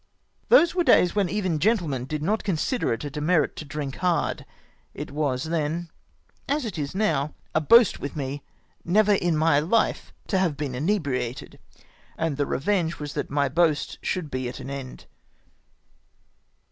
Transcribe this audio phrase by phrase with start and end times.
[0.49, 3.97] Those were days when even gentlemen did not con sider it a demerit to drink
[3.97, 4.47] hard.
[4.95, 5.91] It was then,
[6.49, 8.41] as it is now, a boast with me
[8.83, 11.59] never in my life to have been inebriated,
[12.17, 15.05] and the revenge was that my boast should be at an end.